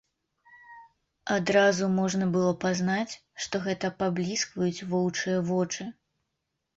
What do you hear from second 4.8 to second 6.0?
воўчыя вочы.